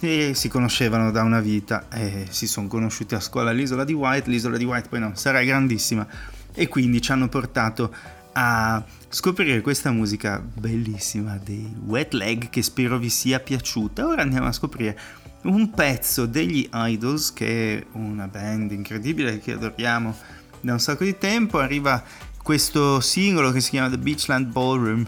e 0.00 0.32
si 0.34 0.48
conoscevano 0.48 1.10
da 1.10 1.22
una 1.22 1.40
vita 1.40 1.88
e 1.90 2.26
si 2.30 2.46
sono 2.46 2.66
conosciuti 2.66 3.14
a 3.14 3.20
scuola 3.20 3.50
all'isola 3.50 3.84
di 3.84 3.92
White. 3.92 4.28
L'isola 4.30 4.56
di 4.56 4.64
White 4.64 4.88
poi 4.88 5.00
no, 5.00 5.12
sarà 5.14 5.42
grandissima 5.42 6.06
e 6.52 6.68
quindi 6.68 7.00
ci 7.00 7.12
hanno 7.12 7.28
portato 7.28 7.92
a 8.32 8.82
scoprire 9.08 9.60
questa 9.60 9.92
musica 9.92 10.42
bellissima 10.42 11.38
dei 11.42 11.72
Wet 11.86 12.12
Leg 12.14 12.50
che 12.50 12.62
spero 12.62 12.98
vi 12.98 13.08
sia 13.08 13.40
piaciuta. 13.40 14.06
Ora 14.06 14.22
andiamo 14.22 14.48
a 14.48 14.52
scoprire 14.52 14.98
un 15.44 15.70
pezzo 15.70 16.26
degli 16.26 16.68
Idols, 16.72 17.32
che 17.32 17.78
è 17.78 17.86
una 17.92 18.28
band 18.28 18.72
incredibile 18.72 19.38
che 19.38 19.52
adoriamo 19.52 20.14
da 20.60 20.72
un 20.72 20.80
sacco 20.80 21.04
di 21.04 21.18
tempo, 21.18 21.58
arriva 21.58 22.02
questo 22.42 23.00
singolo 23.00 23.50
che 23.52 23.60
si 23.60 23.70
chiama 23.70 23.90
The 23.90 23.98
Beachland 23.98 24.46
Ballroom, 24.46 25.06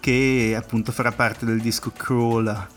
che 0.00 0.54
appunto 0.56 0.92
farà 0.92 1.12
parte 1.12 1.44
del 1.44 1.60
disco 1.60 1.92
Crawler. 1.96 2.68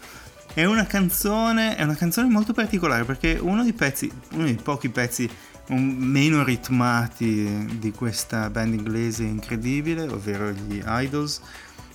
È 0.54 0.66
una 0.66 0.86
canzone, 0.86 1.76
è 1.76 1.84
una 1.84 1.96
canzone 1.96 2.28
molto 2.28 2.54
particolare 2.54 3.06
perché 3.06 3.38
uno 3.42 3.64
dei 3.64 3.74
pezzi, 3.74 4.12
uno 4.34 4.44
dei 4.44 4.56
pochi 4.56 4.90
pezzi 4.90 5.30
meno 5.68 6.44
ritmati 6.44 7.78
di 7.80 7.92
questa 7.92 8.50
band 8.50 8.74
inglese 8.74 9.24
incredibile, 9.24 10.04
ovvero 10.04 10.52
gli 10.52 10.82
Idols, 10.86 11.42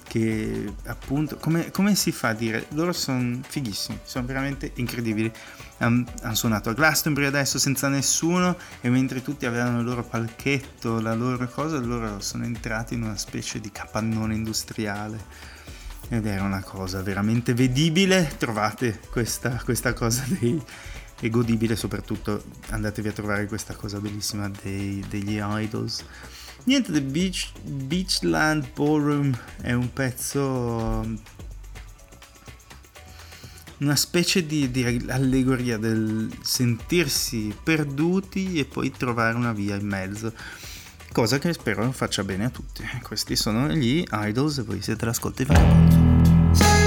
che 0.09 0.73
appunto 0.85 1.37
come, 1.37 1.71
come, 1.71 1.95
si 1.95 2.13
fa 2.13 2.29
a 2.29 2.35
dire 2.35 2.67
loro 2.71 2.93
sono 2.93 3.41
fighissimi 3.47 3.99
sono 4.05 4.27
veramente 4.27 4.73
incredibili. 4.75 5.31
Han, 5.79 6.07
hanno 6.23 6.35
suonato 6.35 6.71
a 6.71 6.73
Glastonbury 6.73 7.27
adesso 7.27 7.59
senza 7.59 7.89
nessuno 7.89 8.57
e 8.81 8.89
mentre 8.89 9.23
tutti 9.23 9.47
avevano 9.47 9.81
il 9.81 9.85
loro 9.85 10.05
palchetto 10.05 11.01
la 11.01 11.15
loro 11.15 11.47
cosa 11.49 11.79
loro 11.79 12.21
sono 12.21 12.45
entrati 12.45 12.95
in 12.95 13.03
una 13.03 13.17
specie 13.17 13.61
di 13.61 13.71
capannone 13.71 14.35
industriale. 14.35 15.55
Ed 16.09 16.25
era 16.25 16.45
una 16.45 16.63
cosa 16.63 17.03
veramente 17.03 17.53
vedibile. 17.53 18.33
Trovate 18.39 19.01
questa, 19.11 19.61
questa 19.65 19.93
cosa 19.93 20.25
dei, 20.29 20.63
e 21.19 21.31
godibile 21.31 21.75
soprattutto 21.75 22.45
andatevi 22.69 23.09
a 23.09 23.13
trovare 23.13 23.47
questa 23.47 23.75
cosa 23.75 23.99
bellissima 23.99 24.49
dei, 24.63 25.05
degli 25.09 25.41
idols 25.41 26.05
niente 26.67 26.93
The 26.93 27.03
Beach, 27.03 27.51
Beachland 27.63 28.69
Ballroom 28.75 29.37
è 29.61 29.73
un 29.73 29.93
pezzo 29.93 31.35
una 33.79 33.97
specie 33.97 34.47
di, 34.47 34.71
di, 34.71 35.05
allegoria 35.09 35.77
del 35.77 36.31
sentirsi 36.43 37.55
perduti 37.63 38.59
e 38.59 38.65
poi 38.65 38.91
trovare 38.91 39.37
una 39.37 39.53
via 39.53 39.77
in 39.77 39.87
mezzo 39.87 40.33
cosa 41.13 41.39
che 41.39 41.53
spero 41.53 41.91
faccia 41.93 42.25
bene 42.25 42.47
a 42.47 42.51
tutti. 42.51 42.85
Questi 43.03 43.37
sono 43.37 43.69
gli 43.69 44.05
idols 44.11 44.59
e 44.59 44.63
voi 44.63 44.83
siete 44.83 45.05
l'ascolto 45.05 45.43
di 45.43 45.49
Vagabondo 45.49 46.86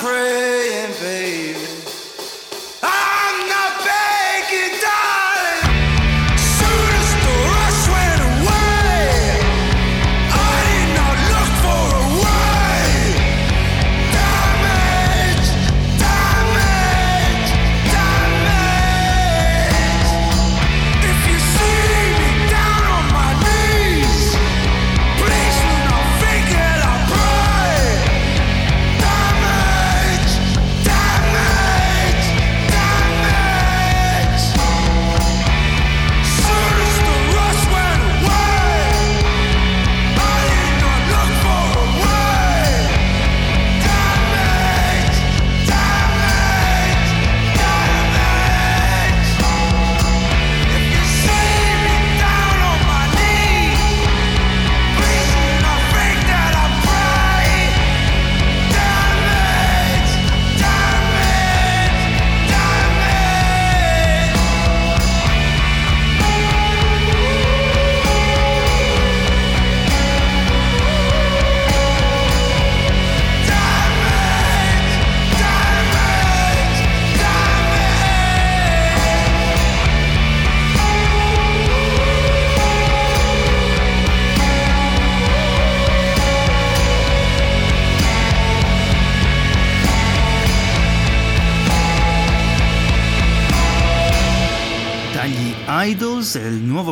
Idols 0.00 0.37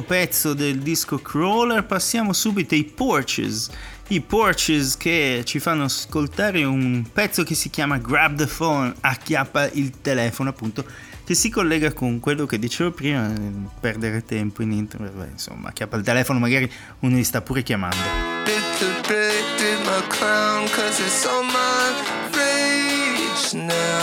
pezzo 0.07 0.55
del 0.55 0.79
disco 0.79 1.19
Crawler. 1.19 1.85
Passiamo 1.85 2.33
subito 2.33 2.75
ai 2.75 2.85
Porches. 2.85 3.69
I 4.09 4.21
Porches 4.21 4.97
che 4.97 5.43
ci 5.45 5.59
fanno 5.59 5.85
ascoltare 5.85 6.63
un 6.63 7.05
pezzo 7.13 7.43
che 7.43 7.55
si 7.55 7.71
chiama 7.71 7.99
Grab 7.99 8.37
the 8.37 8.47
Phone, 8.47 8.95
acchiappa 9.01 9.69
il 9.73 10.01
telefono 10.01 10.51
appunto, 10.51 10.85
che 11.25 11.35
si 11.35 11.51
collega 11.51 11.93
con 11.93 12.21
quello 12.21 12.47
che 12.47 12.61
dicevo 12.61 12.93
prima, 12.93 13.33
perdere 13.81 14.25
tempo 14.25 14.63
in 14.63 14.71
internet, 14.71 15.13
Beh, 15.13 15.31
insomma, 15.33 15.71
acchiappa 15.71 15.97
il 15.97 16.05
telefono, 16.05 16.39
magari 16.39 16.71
uno 17.01 17.17
li 17.17 17.25
sta 17.25 17.43
pure 17.43 17.65
chiamando. 17.65 17.97
Now 23.55 23.97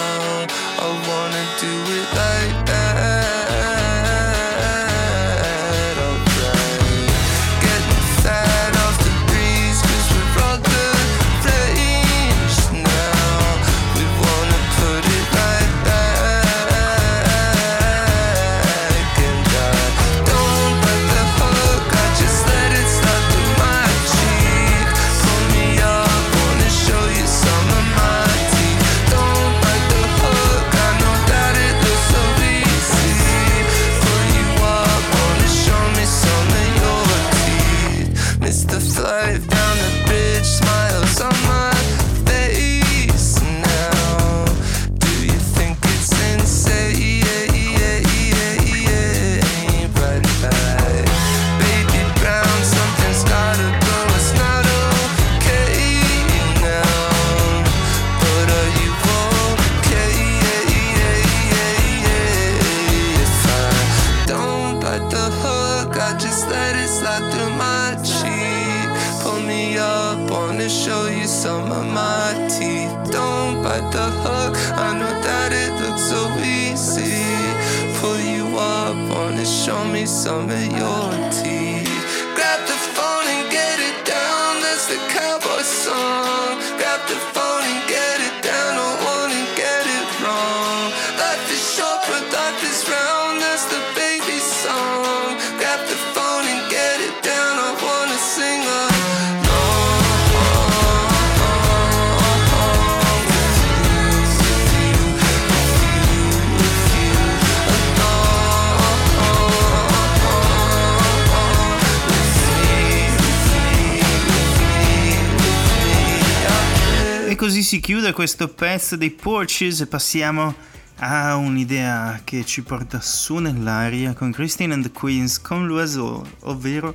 si 117.74 117.80
chiude 117.80 118.14
questo 118.14 118.50
pezzo 118.50 118.96
dei 118.96 119.10
Porches 119.10 119.82
e 119.82 119.88
passiamo 119.88 120.54
a 120.98 121.36
un'idea 121.38 122.22
che 122.24 122.46
ci 122.46 122.62
porta 122.62 123.02
su 123.02 123.38
nell'aria 123.38 124.14
con 124.14 124.32
Christine 124.32 124.76
and 124.76 124.84
the 124.84 124.92
Queens 124.92 125.42
con 125.42 125.66
l'oiseau, 125.66 126.24
ovvero 126.42 126.94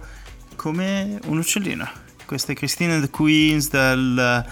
come 0.54 1.18
un 1.24 1.38
uccellino. 1.38 1.84
Questa 2.24 2.52
è 2.52 2.54
Christine 2.54 2.94
and 2.94 3.02
the 3.02 3.10
Queens 3.10 3.70
dal, 3.70 4.46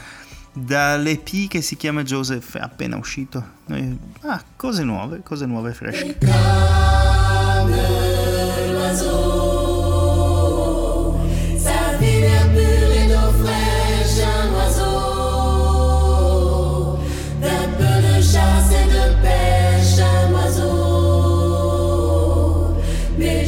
dall'EP 0.52 1.46
che 1.46 1.62
si 1.62 1.76
chiama 1.76 2.02
Joseph, 2.02 2.56
è 2.56 2.60
appena 2.60 2.96
uscito. 2.96 3.50
Eh, 3.68 3.96
ah, 4.22 4.42
cose 4.56 4.82
nuove, 4.82 5.22
cose 5.22 5.46
nuove, 5.46 5.74
fresh. 5.74 6.00
E 6.00 6.16
come 7.64 7.82
l'oiseau. 8.72 9.35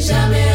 Escúchame. 0.08 0.47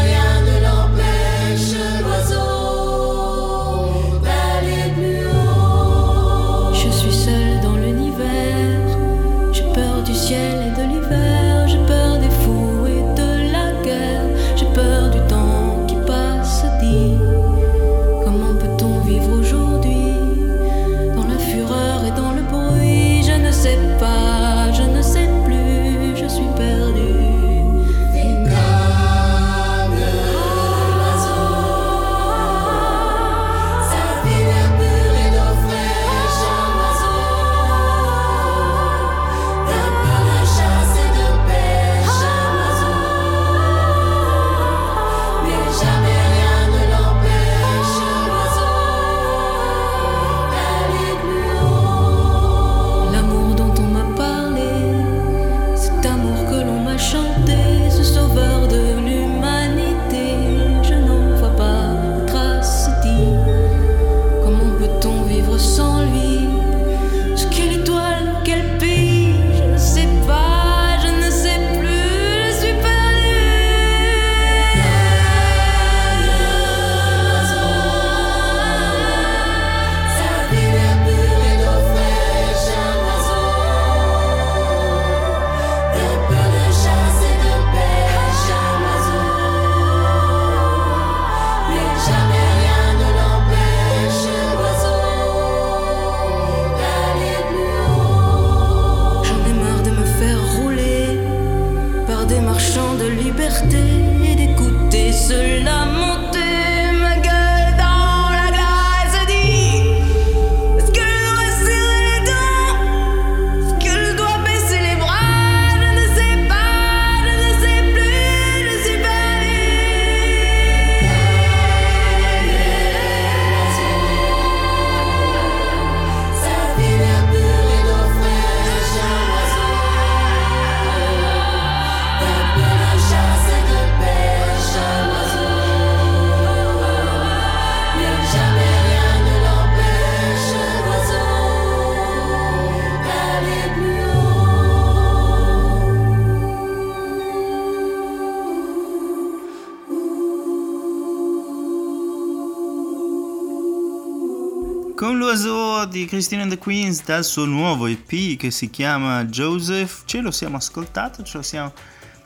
artista 157.04 157.18
il 157.18 157.24
suo 157.26 157.45
nuovo 157.45 157.88
EP 157.88 158.38
che 158.38 158.49
si 158.49 158.70
chiama 158.70 159.26
Joseph. 159.26 160.04
Ce 160.06 160.22
lo 160.22 160.32
siamo 160.32 160.56
ascoltato, 160.58 161.24
ce 161.24 161.38
lo 161.38 161.43
siamo... 161.43 161.74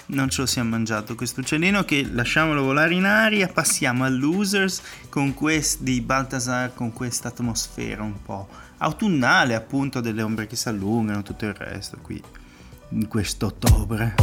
non 0.08 0.30
ce 0.30 0.42
lo 0.42 0.48
siamo 0.48 0.70
mangiato 0.70 1.16
questo 1.16 1.40
uccellino 1.40 1.84
che 1.84 2.08
lasciamolo 2.10 2.64
volare 2.64 2.94
in 2.94 3.06
aria, 3.06 3.48
passiamo 3.48 4.04
a 4.04 4.10
Losers 4.10 4.82
con 5.10 5.34
questi 5.34 5.84
di 5.84 6.02
Baltasar 6.02 6.74
con 6.74 6.94
questa 6.94 7.30
atmosfera 7.30 8.04
un 8.04 8.22
po' 8.22 8.48
autunnale 8.78 9.56
appunto 9.56 10.00
delle 10.00 10.22
ombre 10.22 10.48
che 10.48 10.56
si 10.56 10.70
allungano 10.70 11.24
tutto 11.24 11.46
il 11.46 11.54
resto 11.56 11.98
qui 12.02 12.22
in 12.90 13.08
questo 13.08 13.52
quest'ottobre. 13.58 14.16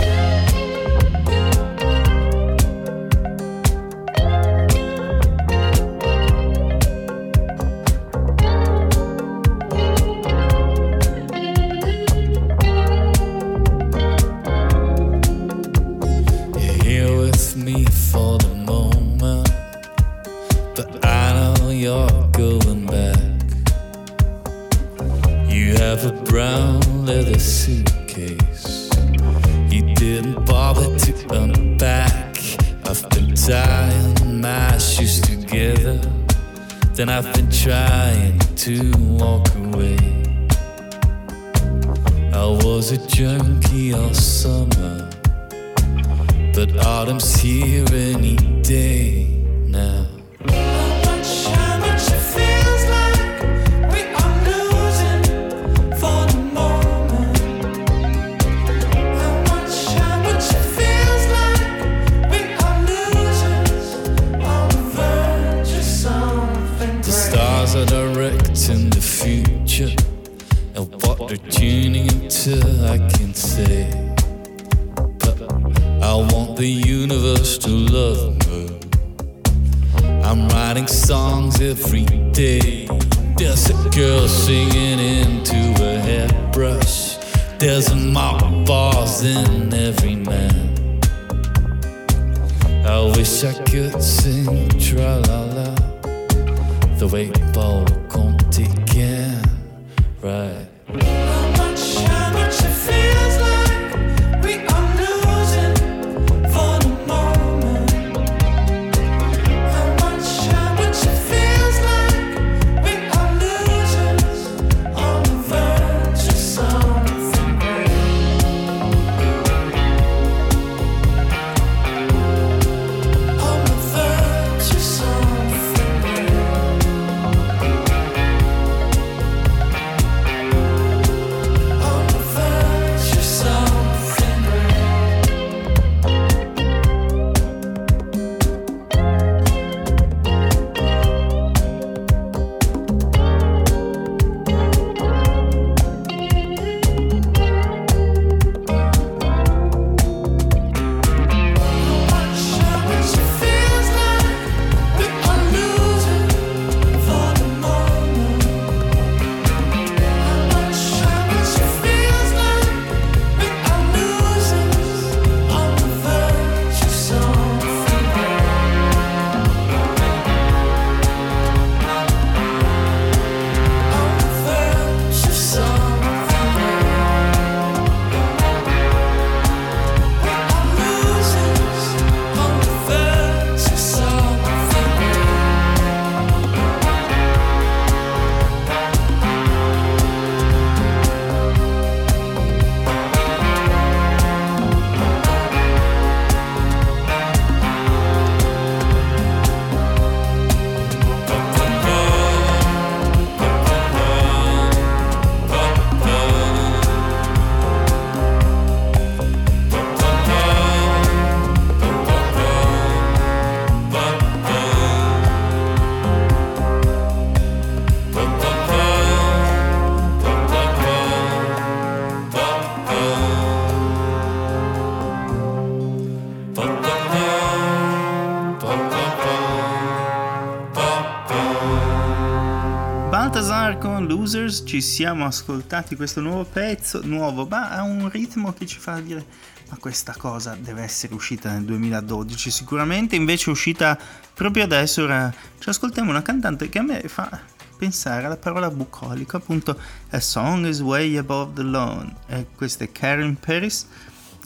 Baltasar 233.25 233.79
con 233.79 234.07
Losers 234.07 234.65
ci 234.67 234.83
siamo 234.83 235.25
ascoltati 235.25 235.97
questo 235.97 236.21
nuovo 236.21 236.45
pezzo, 236.45 237.01
nuovo, 237.05 237.47
ma 237.47 237.71
ha 237.71 237.83
un 237.83 238.11
ritmo 238.11 238.53
che 238.53 238.67
ci 238.67 238.79
fa 238.79 239.01
dire 239.01 239.25
ma 239.71 239.79
questa 239.79 240.15
cosa 240.15 240.55
deve 240.61 240.83
essere 240.83 241.15
uscita 241.15 241.51
nel 241.51 241.63
2012 241.63 242.51
sicuramente, 242.51 243.17
invece 243.17 243.47
è 243.47 243.53
uscita 243.53 243.99
proprio 244.35 244.65
adesso, 244.65 245.05
ora 245.05 245.33
ci 245.59 245.71
ascoltiamo 245.71 246.11
una 246.11 246.21
cantante 246.21 246.69
che 246.69 246.79
a 246.79 246.83
me 246.83 247.01
fa 247.09 247.41
pensare 247.79 248.27
alla 248.27 248.37
parola 248.37 248.69
bucolico, 248.71 249.39
appunto 249.39 249.75
A 250.11 250.21
Song 250.21 250.67
is 250.67 250.81
Way 250.81 251.17
Above 251.17 251.55
the 251.55 251.63
Lawn, 251.63 252.15
e 252.27 252.49
questa 252.55 252.85
è 252.85 252.93
Karen 252.93 253.39
Paris 253.41 253.87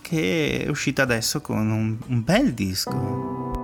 che 0.00 0.62
è 0.66 0.68
uscita 0.68 1.02
adesso 1.02 1.40
con 1.40 1.68
un, 1.68 1.96
un 2.06 2.22
bel 2.22 2.54
disco. 2.54 3.57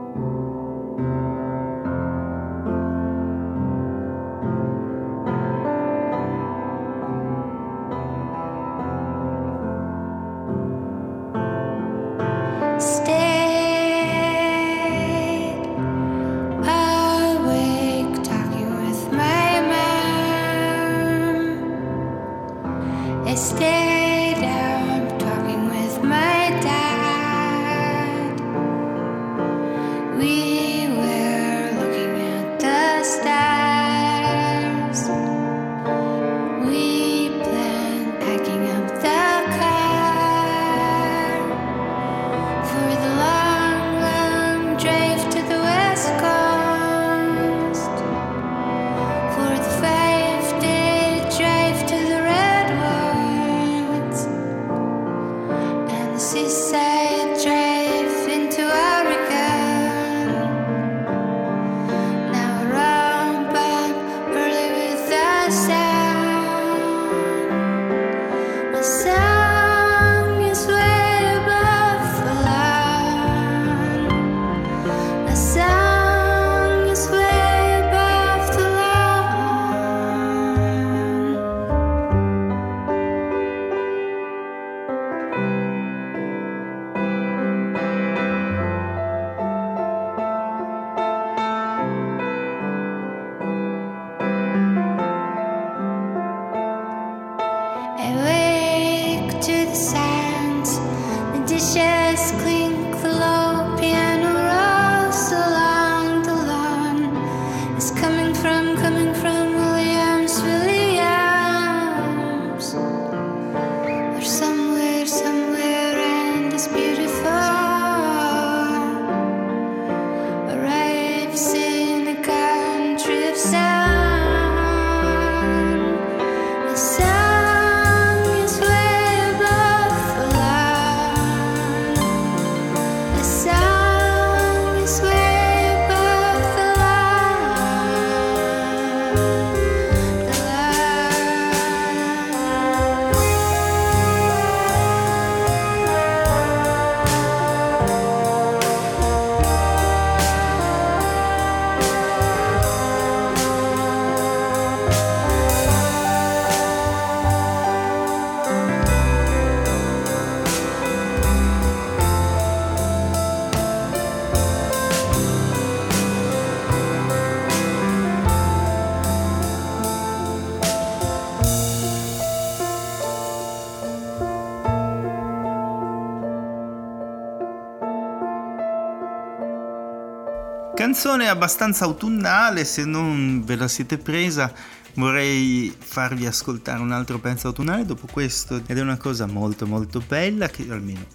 Canzone 180.85 181.29
abbastanza 181.31 181.87
autunnale, 181.87 182.67
se 182.67 182.85
non 182.85 183.43
ve 183.43 183.57
la 183.57 183.69
siete 183.69 183.97
presa 183.97 184.53
vorrei 184.97 185.75
farvi 185.79 186.27
ascoltare 186.27 186.83
un 186.83 186.93
altro 186.93 187.19
pezzo 187.19 187.47
autunnale 187.47 187.87
dopo 187.87 188.07
questo 188.11 188.61
ed 188.67 188.77
è 188.77 188.83
una 188.83 188.99
cosa 188.99 189.25
molto 189.25 189.67
molto 189.67 190.03
bella 190.07 190.49
che 190.49 190.67
almeno 190.69 191.07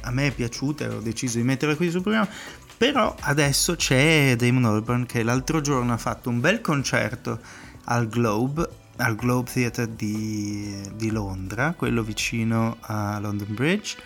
a 0.00 0.10
me 0.10 0.26
è 0.26 0.30
piaciuta 0.32 0.84
e 0.84 0.88
ho 0.88 0.98
deciso 0.98 1.38
di 1.38 1.44
metterla 1.44 1.76
qui 1.76 1.88
sul 1.88 2.02
programma. 2.02 2.28
Però 2.76 3.14
adesso 3.20 3.76
c'è 3.76 4.34
Damon 4.34 4.64
Albarn 4.64 5.06
che 5.06 5.22
l'altro 5.22 5.60
giorno 5.60 5.92
ha 5.92 5.98
fatto 5.98 6.28
un 6.28 6.40
bel 6.40 6.60
concerto 6.60 7.38
al 7.84 8.08
Globe 8.08 8.68
al 8.96 9.14
Globe 9.14 9.48
Theatre 9.52 9.94
di, 9.94 10.82
di 10.96 11.12
Londra 11.12 11.74
quello 11.76 12.02
vicino 12.02 12.78
a 12.80 13.20
London 13.20 13.54
Bridge 13.54 13.96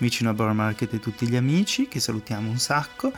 vicino 0.00 0.28
a 0.28 0.34
Borough 0.34 0.54
Market 0.54 0.92
e 0.92 1.00
tutti 1.00 1.26
gli 1.26 1.36
amici 1.36 1.88
che 1.88 1.98
salutiamo 1.98 2.50
un 2.50 2.58
sacco 2.58 3.10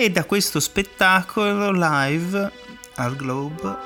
e 0.00 0.12
da 0.12 0.24
questo 0.24 0.60
spettacolo 0.60 1.72
live 1.72 2.52
al 2.94 3.16
Globe, 3.16 3.76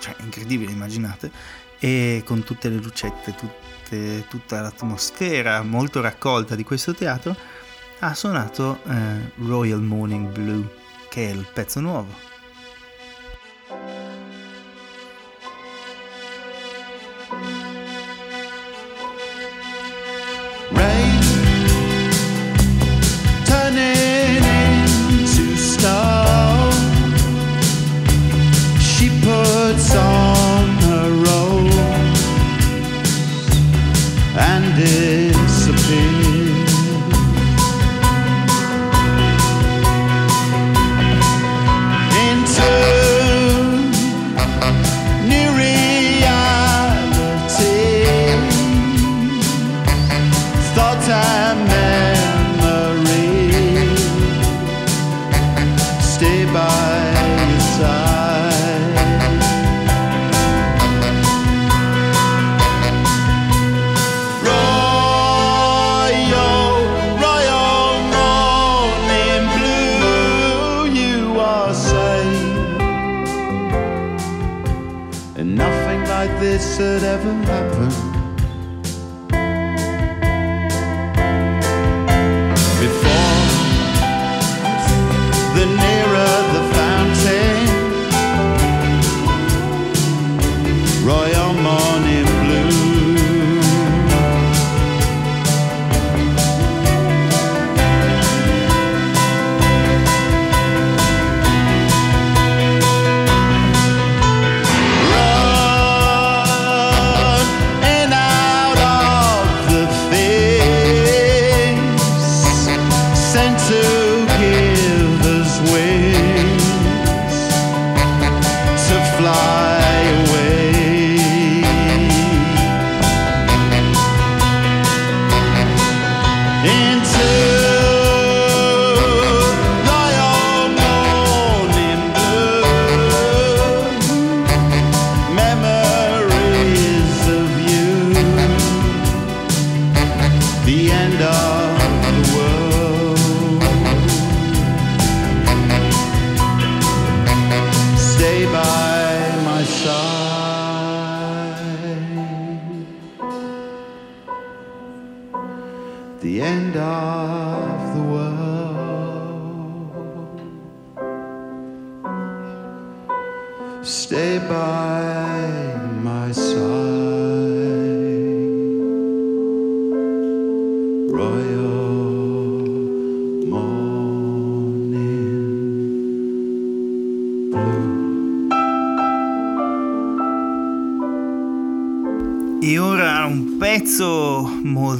cioè 0.00 0.14
incredibile 0.18 0.70
immaginate, 0.70 1.30
e 1.78 2.20
con 2.26 2.44
tutte 2.44 2.68
le 2.68 2.76
lucette, 2.76 3.34
tutte, 3.34 4.26
tutta 4.28 4.60
l'atmosfera 4.60 5.62
molto 5.62 6.02
raccolta 6.02 6.54
di 6.56 6.62
questo 6.62 6.92
teatro, 6.92 7.34
ha 8.00 8.12
suonato 8.12 8.80
eh, 8.86 9.32
Royal 9.36 9.80
Morning 9.80 10.28
Blue, 10.28 10.68
che 11.08 11.30
è 11.30 11.32
il 11.32 11.46
pezzo 11.50 11.80
nuovo. 11.80 12.31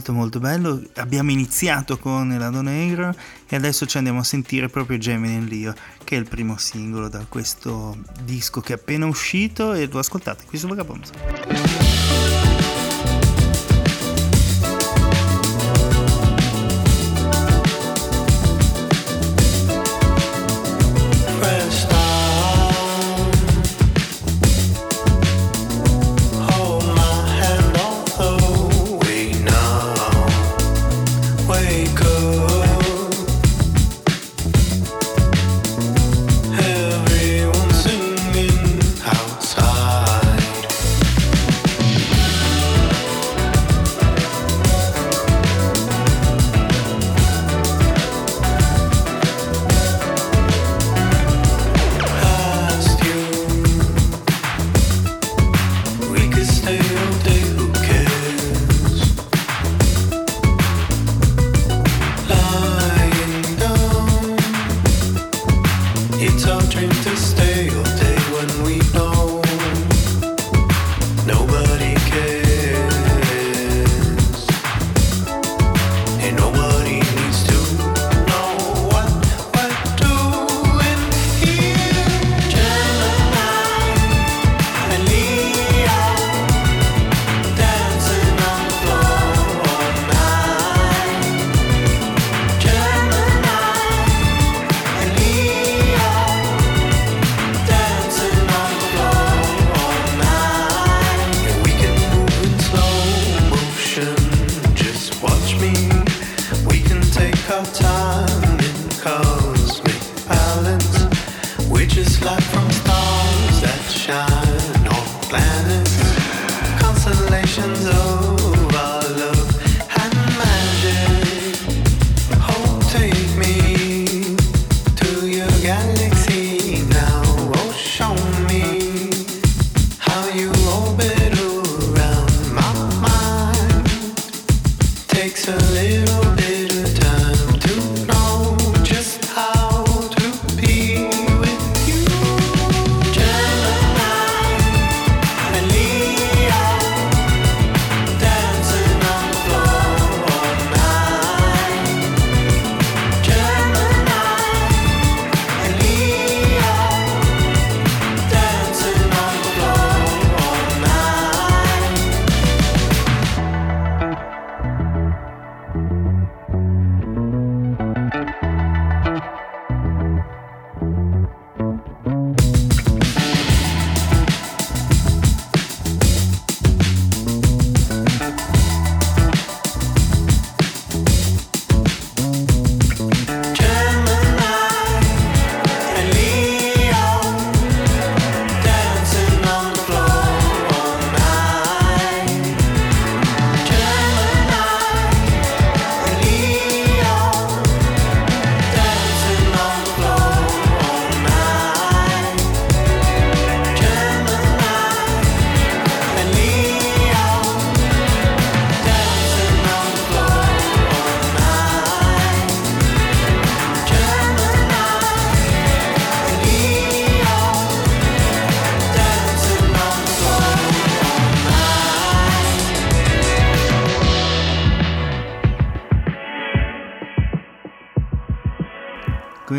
Molto 0.03 0.13
molto 0.13 0.41
bello. 0.41 0.83
Abbiamo 0.97 1.31
iniziato 1.31 1.99
con 1.99 2.37
La 2.37 2.51
Negra 2.51 3.15
e 3.47 3.55
adesso 3.55 3.87
ci 3.87 3.97
andiamo 3.99 4.19
a 4.19 4.25
sentire 4.25 4.69
proprio 4.69 4.99
Gemini 4.99 5.37
and 5.37 5.49
Leo, 5.49 5.75
che 6.03 6.17
è 6.17 6.19
il 6.19 6.29
primo 6.29 6.57
singolo 6.59 7.09
da 7.09 7.25
questo 7.29 7.97
disco 8.25 8.61
che 8.61 8.73
è 8.73 8.77
appena 8.77 9.07
uscito 9.07 9.73
e 9.73 9.87
lo 9.87 10.01
ascoltate 10.01 10.45
qui 10.47 10.59
su 10.59 10.67
Vagabonds. 10.67 11.82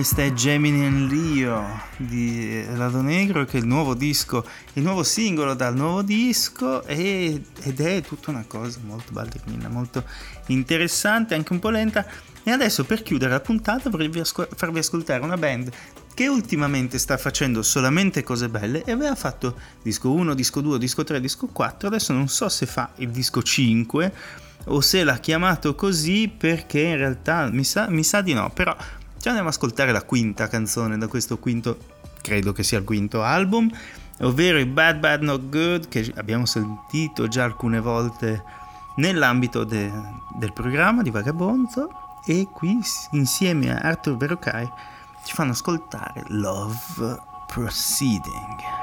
Questa 0.03 0.23
è 0.23 0.33
Gemini 0.33 0.85
and 0.85 1.09
Leo 1.09 1.81
di 1.95 2.61
Lado 2.75 2.99
Negro 2.99 3.45
che 3.45 3.57
è 3.57 3.61
il 3.61 3.65
nuovo 3.65 3.93
disco, 3.93 4.45
il 4.73 4.83
nuovo 4.83 5.01
singolo 5.01 5.53
dal 5.53 5.73
nuovo 5.77 6.01
disco 6.01 6.83
e- 6.83 7.41
ed 7.61 7.79
è 7.79 8.01
tutta 8.01 8.29
una 8.29 8.43
cosa 8.45 8.79
molto 8.83 9.13
ballerina, 9.13 9.69
molto 9.69 10.03
interessante, 10.47 11.35
anche 11.35 11.53
un 11.53 11.59
po' 11.59 11.69
lenta. 11.69 12.05
E 12.43 12.51
adesso 12.51 12.83
per 12.83 13.01
chiudere 13.01 13.31
la 13.31 13.39
puntata 13.39 13.89
vorrei 13.89 14.11
farvi 14.57 14.79
ascoltare 14.79 15.23
una 15.23 15.37
band 15.37 15.71
che 16.13 16.27
ultimamente 16.27 16.97
sta 16.97 17.15
facendo 17.15 17.61
solamente 17.61 18.23
cose 18.23 18.49
belle 18.49 18.83
e 18.83 18.91
aveva 18.91 19.15
fatto 19.15 19.57
disco 19.81 20.11
1, 20.11 20.33
disco 20.33 20.59
2, 20.59 20.79
disco 20.79 21.05
3, 21.05 21.21
disco 21.21 21.47
4, 21.47 21.87
adesso 21.87 22.11
non 22.11 22.27
so 22.27 22.49
se 22.49 22.65
fa 22.65 22.91
il 22.97 23.09
disco 23.09 23.41
5 23.41 24.13
o 24.65 24.81
se 24.81 25.05
l'ha 25.05 25.17
chiamato 25.17 25.75
così 25.75 26.29
perché 26.35 26.81
in 26.81 26.97
realtà 26.97 27.49
mi 27.49 27.63
sa, 27.63 27.89
mi 27.89 28.03
sa 28.03 28.19
di 28.19 28.33
no, 28.33 28.49
però 28.49 28.75
ci 29.23 29.29
andiamo 29.29 29.47
ad 29.47 29.55
ascoltare 29.55 29.93
la 29.93 30.03
quinta 30.03 30.49
canzone 30.49 30.97
da 30.97 31.07
questo 31.07 31.37
quinto, 31.37 31.77
credo 32.21 32.51
che 32.51 32.61
sia 32.61 32.79
il 32.79 32.83
quinto 32.83 33.23
album, 33.23 33.71
ovvero 34.19 34.59
i 34.59 34.65
Bad 34.65 34.99
Bad 34.99 35.21
Not 35.21 35.47
Good 35.47 35.87
che 35.87 36.11
abbiamo 36.17 36.45
sentito 36.45 37.29
già 37.29 37.45
alcune 37.45 37.79
volte 37.79 38.43
nell'ambito 38.97 39.63
de- 39.63 39.89
del 40.37 40.51
programma 40.51 41.03
di 41.03 41.09
Vagabonzo 41.09 41.87
e 42.25 42.49
qui 42.51 42.77
insieme 43.11 43.73
a 43.73 43.79
Arthur 43.79 44.17
Verocai 44.17 44.69
ci 45.23 45.33
fanno 45.33 45.51
ascoltare 45.51 46.25
Love 46.27 46.75
Proceeding. 47.47 48.82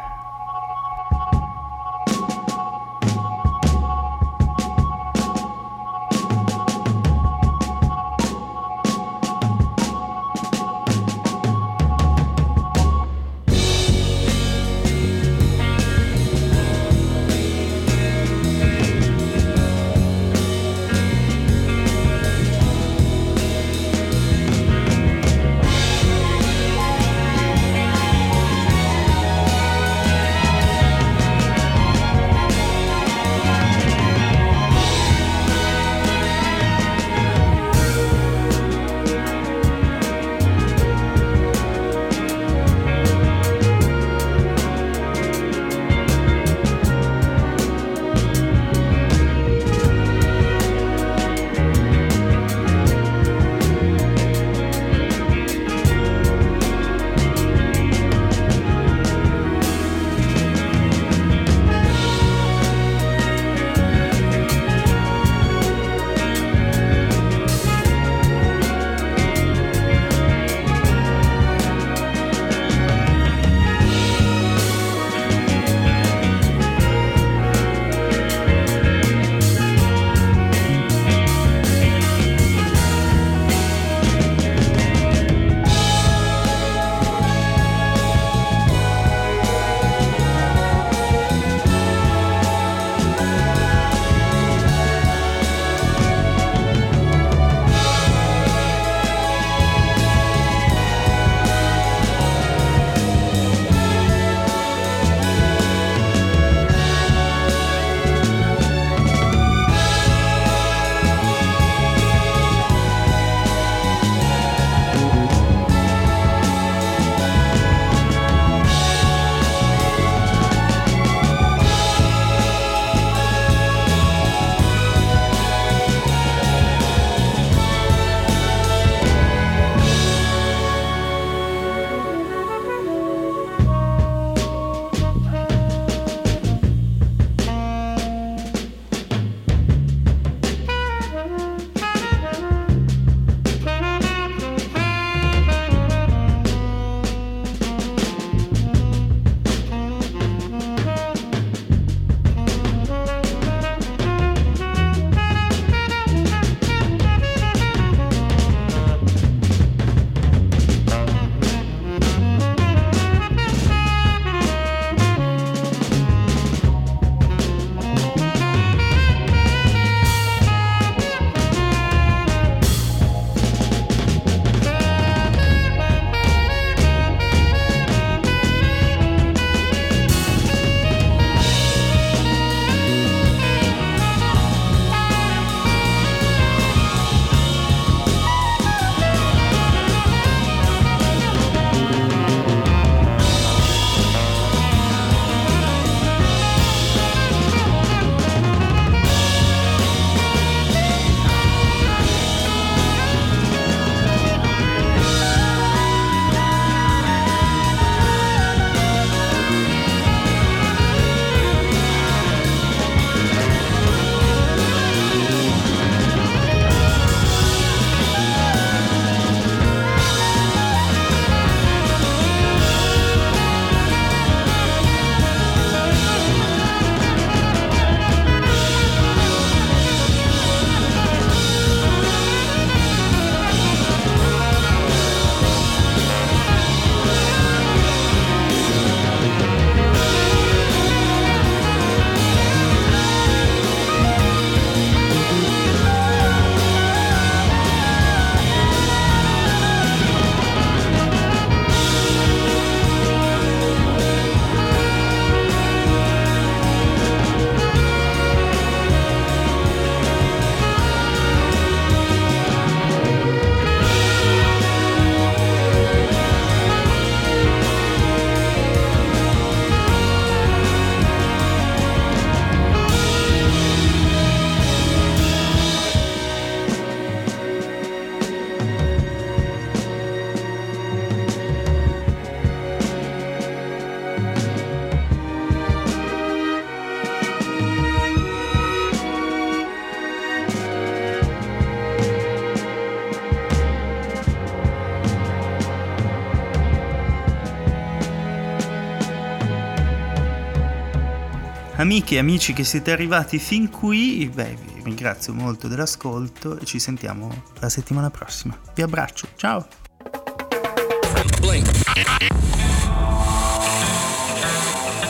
E 302.12 302.18
amici 302.18 302.52
che 302.52 302.64
siete 302.64 302.90
arrivati 302.90 303.38
fin 303.38 303.70
qui, 303.70 304.28
beh, 304.34 304.56
vi 304.56 304.82
ringrazio 304.82 305.32
molto 305.32 305.68
dell'ascolto 305.68 306.58
e 306.58 306.64
ci 306.64 306.80
sentiamo 306.80 307.44
la 307.61 307.68
settimana 307.68 308.11
prossima. 308.11 308.58
Vi 308.74 308.82
abbraccio, 308.82 309.28
ciao! 309.36 309.64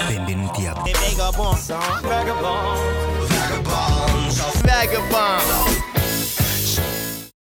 Benvenuti 0.09 0.67
a 0.67 0.75
Vagabond. 0.75 1.69
Vagabond. 2.03 2.79
Vagabond. 4.63 5.80